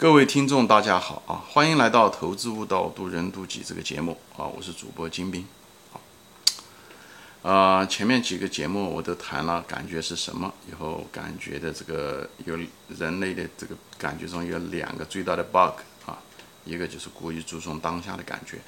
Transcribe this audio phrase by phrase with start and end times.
[0.00, 1.44] 各位听众，大家好啊！
[1.50, 4.46] 欢迎来到《投资悟道，渡人渡己》这个节目啊！
[4.46, 5.46] 我是主播金兵。
[5.92, 6.00] 好，
[7.50, 12.58] 啊，前面几个节目我都谈了感觉是什么，以后感觉的这个有
[12.88, 16.16] 人类的这个感觉中有两个最大的 bug 啊，
[16.64, 18.58] 一个就是过于注重当下的感觉，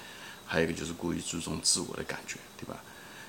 [0.45, 2.79] 还有一个就是过于注重自我的感觉，对吧？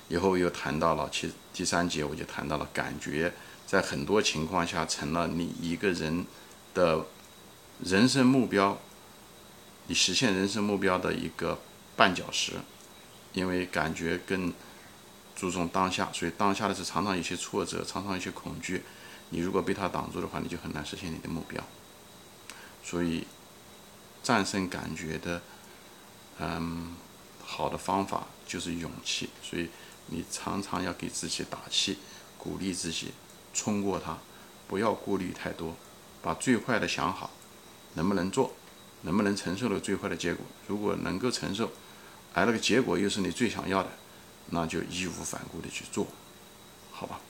[0.08, 3.32] 以后又谈到了，其第三节我就谈到了感觉，
[3.66, 6.26] 在很多情况下成了你一个人
[6.74, 7.02] 的。
[7.82, 8.78] 人生目标，
[9.88, 11.58] 你实现人生目标的一个
[11.96, 12.52] 绊脚石，
[13.32, 14.52] 因为感觉更
[15.34, 18.82] 注重当下，所以当下的是常常有些挫折，常常有些恐惧。
[19.30, 21.62] 你如果被它挡住的话，你就很难实现你的目标。
[22.84, 23.26] 所以，
[24.22, 25.42] 战胜感觉的，
[26.38, 26.94] 嗯，
[27.44, 29.30] 好的方法就是勇气。
[29.42, 29.68] 所以
[30.06, 31.98] 你常常要给自己打气，
[32.38, 33.12] 鼓励自己
[33.52, 34.18] 冲过它，
[34.68, 35.74] 不要顾虑太多，
[36.22, 37.30] 把最坏的想好。
[37.94, 38.54] 能不能做，
[39.02, 40.44] 能不能承受了最坏的结果？
[40.66, 41.72] 如果能够承受，
[42.32, 43.90] 而那个结果又是你最想要的，
[44.50, 46.06] 那就义无反顾的去做，
[46.90, 47.20] 好吧？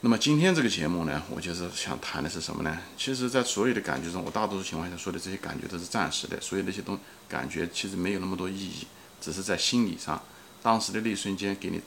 [0.00, 2.78] 那么今天这个节目呢，我就是想谈的是什么呢？
[2.94, 8.86] 其实，在所有的感觉中，我大多数情况下说的这些感觉都是暂时的，所以那些东感觉其实没有那么多意义，
[9.18, 10.22] 只是在心理上，
[10.62, 11.80] 当时的那一瞬间给你，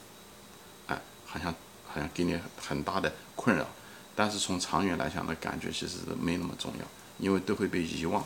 [0.87, 1.53] 哎，好像
[1.87, 3.67] 好像给你很大的困扰，
[4.15, 6.85] 但是从长远来讲的感觉其实是没那么重要。
[7.19, 8.21] 因为都会被遗忘，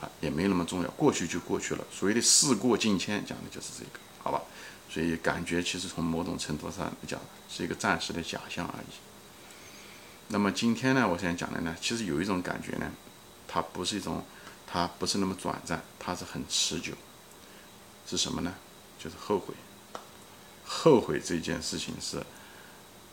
[0.00, 1.84] 啊，也没那么重要，过去就过去了。
[1.92, 4.42] 所谓的事过境迁，讲的就是这个，好吧？
[4.90, 8.94] 所以感觉其实从某种程度上来讲，是一个暂时的假象而已。
[10.28, 12.90] 那么今天呢，我想讲的呢，其实有一种感觉呢，
[13.46, 14.24] 它不是一种，
[14.66, 16.92] 它不是那么短暂，它是很持久。
[18.06, 18.54] 是什么呢？
[18.98, 19.54] 就是后悔。
[20.64, 22.22] 后悔这件事情是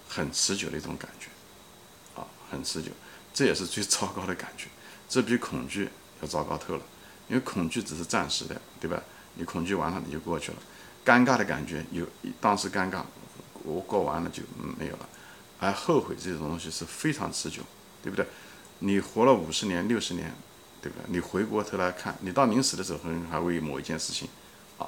[0.07, 1.27] 很持久的一种感觉，
[2.19, 2.91] 啊，很持久。
[3.33, 4.67] 这也是最糟糕的感觉，
[5.09, 5.89] 这比恐惧
[6.21, 6.81] 要糟糕透了。
[7.27, 9.01] 因为恐惧只是暂时的，对吧？
[9.35, 10.57] 你恐惧完了，你就过去了。
[11.05, 12.05] 尴尬的感觉有
[12.41, 13.01] 当时尴尬，
[13.63, 14.43] 我过完了就
[14.77, 15.09] 没有了。
[15.59, 17.61] 而后悔这种东西是非常持久，
[18.03, 18.25] 对不对？
[18.79, 20.33] 你活了五十年、六十年，
[20.81, 21.05] 对不对？
[21.07, 24.27] 你回过头来看，你到临死的时候，可能还为某一件事情
[24.77, 24.85] 啊，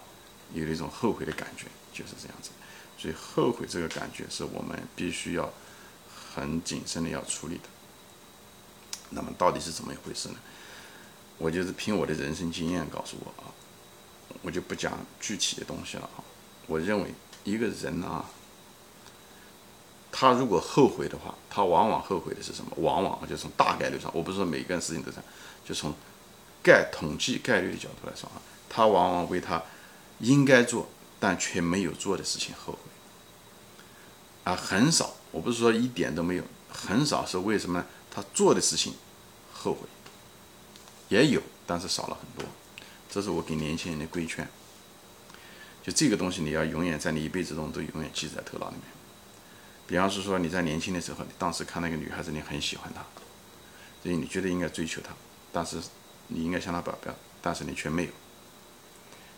[0.51, 2.49] 有一种后悔的感觉，就是这样子。
[2.97, 5.51] 所以后悔这个感觉是我们必须要
[6.35, 7.69] 很谨慎的要处理的。
[9.13, 10.35] 那么到底是怎么一回事呢？
[11.39, 13.49] 我就是凭我的人生经验告诉我啊，
[14.43, 16.23] 我就不讲具体的东西了啊。
[16.67, 17.11] 我认为
[17.43, 18.23] 一个人啊，
[20.11, 22.71] 他如果后悔的话，他往往后悔的是什么？
[22.77, 25.25] 往往就从大概率上，我不是说每个人事情都这样，
[25.65, 25.93] 就从
[26.61, 28.37] 概统计概率的角度来说啊，
[28.69, 29.61] 他往往为他
[30.19, 30.87] 应该做
[31.19, 32.79] 但却没有做的事情后悔
[34.45, 35.15] 啊，很少。
[35.31, 37.83] 我不是说一点都没有，很少是为什么？
[38.13, 38.93] 他做的事情
[39.51, 39.87] 后悔
[41.09, 42.47] 也有，但是少了很多。
[43.09, 44.47] 这是我给年轻人的规劝。
[45.81, 48.83] 就这个东西，你要永远在你一辈子中都永远记在头脑里面。
[49.85, 53.03] 比方是说，你在年轻的时候，你当时看那个女孩子，你很喜欢她，
[54.01, 55.09] 所以你觉得应该追求她，
[55.51, 55.81] 但是
[56.27, 58.09] 你应该向她表白，但是你却没有。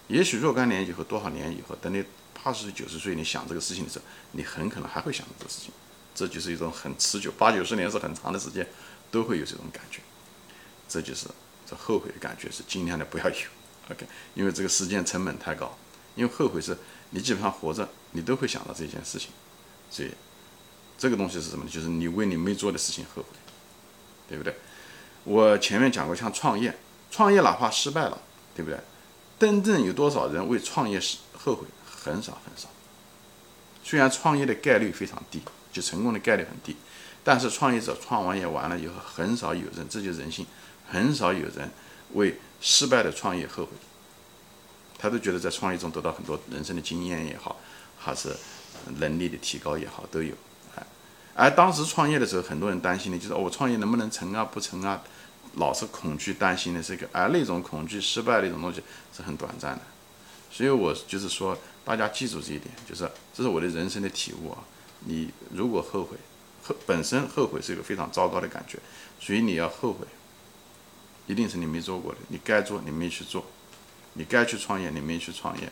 [0.08, 2.04] 也许若干年以后，多少年以后，等你
[2.44, 5.72] 八十岁、九十岁，你想这个事情的时候，你很可能还会想这个事情。
[6.16, 8.66] 这就是一种很持久，八九十年是很长的时间，
[9.12, 10.02] 都会有这种感觉。
[10.88, 11.28] 这就是
[11.68, 13.36] 这后悔的感觉，是尽量的不要有。
[13.92, 15.78] OK，因为这个时间成本太高。
[16.16, 16.78] 因为后悔是
[17.10, 19.32] 你基本上活着，你都会想到这件事情。
[19.92, 20.10] 所以
[20.98, 21.70] 这个东西是什么呢？
[21.70, 23.30] 就是你为你没做的事情后悔，
[24.30, 24.56] 对不对？
[25.26, 26.74] 我前面讲过，像创业，
[27.12, 28.22] 创业哪怕失败了，
[28.56, 28.80] 对不对？
[29.38, 31.66] 真正有多少人为创业是后悔？
[31.86, 32.70] 很少很少。
[33.84, 35.42] 虽然创业的概率非常低。
[35.76, 36.74] 就成功的概率很低，
[37.22, 40.46] 但是创业者创完业完了以后，很少有人，这就是人性，
[40.90, 41.70] 很少有人
[42.14, 43.72] 为失败的创业后悔。
[44.98, 47.58] 他都觉得在创业中得到很多人生的经验也好，
[48.00, 48.34] 还是
[49.00, 50.34] 能力的提高也好，都有。
[50.78, 50.84] 哎，
[51.36, 55.02] 而当时创业的时候，很多人担心的就是我创业能不能成啊，不成啊，
[55.56, 58.82] 老是恐惧担心的这个，而那种恐惧失败的一种东西
[59.14, 59.82] 是很短暂的。
[60.50, 64.64] 所以我就是说，大家记住这一点，就是这是我的人生的体悟啊。
[65.02, 66.18] 你如果后悔，
[66.64, 68.80] 后本身后悔是一个非常糟糕的感觉，
[69.20, 70.08] 所以你要后悔，
[71.28, 72.18] 一定是你没做过的。
[72.30, 73.46] 你该做你没去做，
[74.14, 75.72] 你该去创业你没去创业，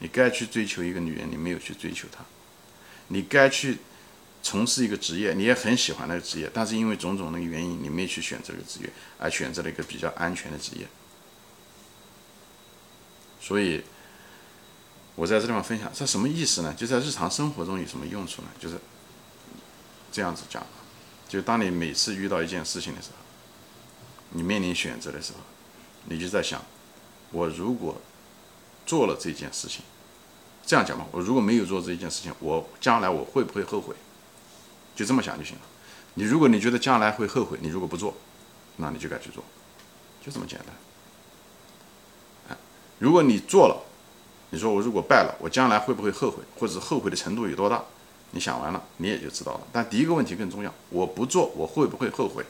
[0.00, 2.24] 你该去追求一个女人你没有去追求她，
[3.08, 3.78] 你该去
[4.42, 10.86] 从事一个职业你也很喜欢那个职业，但是因为种种的原因你没去选择这个职业，而选择了一个比较安全的职业，
[13.40, 13.82] 所以。
[15.16, 16.72] 我在这地方分享，这什么意思呢？
[16.74, 18.48] 就在日常生活中有什么用处呢？
[18.60, 18.78] 就是
[20.12, 20.64] 这样子讲，
[21.28, 23.16] 就当你每次遇到一件事情的时候，
[24.30, 25.38] 你面临选择的时候，
[26.04, 26.62] 你就在想，
[27.32, 27.98] 我如果
[28.84, 29.82] 做了这件事情，
[30.66, 33.96] 这样讲吧，我如果没有做这件事情，我将来我会不会后悔？
[34.94, 35.62] 就这么想就行了。
[36.14, 38.14] 你如果你觉得将来会后悔，你如果不做，
[38.76, 39.42] 那你就该去做，
[40.22, 40.68] 就这么简单。
[42.98, 43.85] 如果你做了，
[44.56, 47.84] 你说我如果败了，我将来会不会后悔，或者后悔的程度有多大？
[48.30, 49.60] 你想完了，你也就知道了。
[49.70, 52.42] 但第一个问题更重要，我不做，我会不会后悔？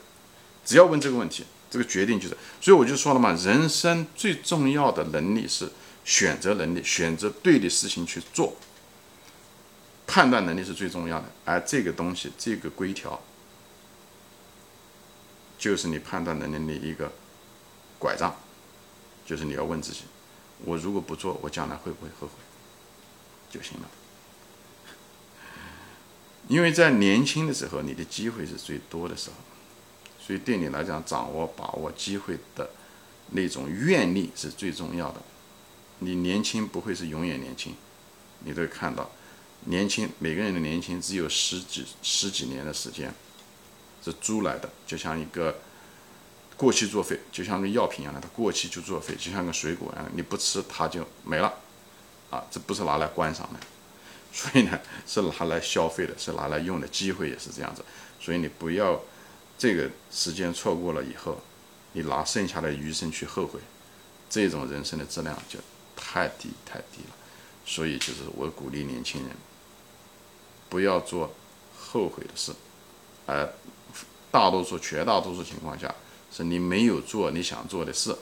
[0.64, 2.37] 只要问这个问题，这个决定就是。
[2.61, 5.69] 所以我就说了嘛，人生最重要的能力是
[6.05, 8.55] 选择能力，选择对的事情去做。
[10.06, 13.20] 判断能力是最重要的，而这个东西，这个规条，
[15.59, 17.11] 就是你判断能力的一个
[17.99, 18.32] 拐杖，
[19.26, 20.02] 就是你要问自己：
[20.64, 22.32] 我如果不做，我将来会不会后悔？
[23.50, 23.88] 就行了。
[26.49, 29.37] 因为在年轻的时候，你的机会是最多的时候，
[30.19, 32.70] 所以对你来讲，掌握把握机会的
[33.31, 35.20] 那种愿力是最重要的。
[35.99, 37.75] 你年轻不会是永远年轻，
[38.41, 39.11] 你都会看到，
[39.64, 43.14] 年轻每个人的年轻只有十几十几年的时间，
[44.05, 45.59] 是租来的，就像一个
[46.56, 51.53] 过期作废，就像个药品一样的，它过期就作废，就像个水果一样，你不吃它就没了，
[52.31, 53.61] 啊，这不是拿来观赏的。
[54.32, 56.87] 所以呢，是拿来消费的，是拿来用的。
[56.88, 57.82] 机会也是这样子，
[58.20, 59.00] 所以你不要
[59.56, 61.41] 这个时间错过了以后，
[61.93, 63.59] 你拿剩下的余生去后悔，
[64.29, 65.59] 这种人生的质量就
[65.97, 67.14] 太低太低了。
[67.64, 69.31] 所以就是我鼓励年轻人
[70.69, 71.35] 不要做
[71.79, 72.52] 后悔的事，
[73.25, 73.50] 而
[74.31, 75.94] 大多数、绝大多数情况下，
[76.31, 78.17] 是你没有做你想做的事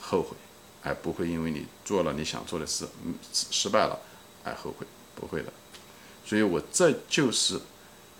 [0.00, 0.36] 后悔，
[0.82, 3.98] 而不会因为你做了你想做的事，嗯，失败了。
[4.42, 5.52] 而后悔不会的，
[6.24, 7.60] 所以我这就是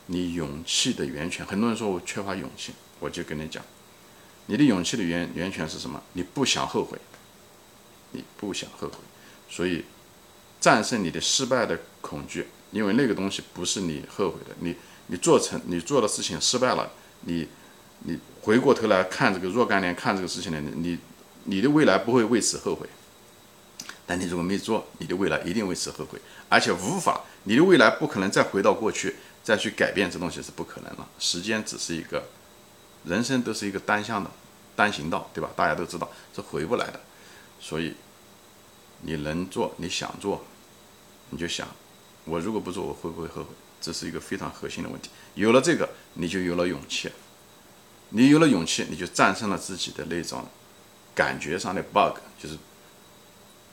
[0.05, 1.47] 你勇气的源泉。
[1.47, 3.65] 很多人说我缺乏勇气，我就跟你讲，
[4.45, 6.03] 你的勇气的源源泉是什么？
[6.13, 6.99] 你不想后悔，
[8.13, 8.99] 你不想后悔，
[9.49, 9.83] 所以
[10.61, 14.55] 战胜你的失败的恐惧，因为那个东西不是你后悔的。
[14.61, 14.77] 你
[15.07, 16.93] 你做成你做的事情失败了，
[17.23, 17.49] 你
[18.01, 20.99] 你回过头来看这个若干年看这个事情呢，你
[21.45, 22.89] 你的未来不会为此后悔。
[24.07, 26.19] 但你如果没做，你的未来一定为此后悔，
[26.49, 29.15] 而且无法，你的未来不可能再回到过去，
[29.45, 31.09] 再去改变这东西是不可能了。
[31.21, 32.25] 时间只是一个，
[33.05, 34.29] 人生都是一个单向的
[34.75, 35.51] 单行道，对吧？
[35.55, 37.01] 大家都知道是回不来的，
[37.61, 37.95] 所以
[39.03, 40.45] 你能做，你想做，
[41.29, 41.69] 你就想，
[42.25, 43.51] 我如果不做，我会不会后悔？
[43.81, 45.09] 这是一个非常核心的问题。
[45.37, 47.09] 有了这个，你就有了勇气，
[48.11, 50.47] 你有了勇气，你就战胜了自己的那种
[51.15, 52.57] 感觉上的 bug，就是。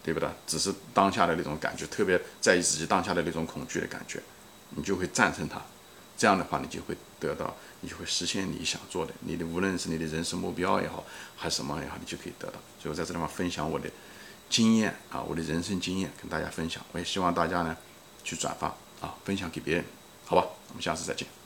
[0.03, 0.29] 对不对？
[0.45, 4.23] 只是当下的那种感觉，特别在意自己当下的那种恐惧的感觉，
[4.69, 5.61] 你就会战胜它。
[6.17, 9.13] 这样的话，你就会得到，你就会实现你想做的。
[9.19, 11.03] 你的无论是你的人生目标也好，
[11.35, 12.53] 还是什么也好，你就可以得到。
[12.81, 13.89] 所以我在这地方分享我的
[14.49, 16.81] 经验啊，我的人生经验跟大家分享。
[16.93, 17.75] 我也希望大家呢
[18.23, 18.67] 去转发
[19.01, 19.83] 啊，分享给别人，
[20.25, 20.47] 好吧？
[20.69, 21.36] 我们下次再见。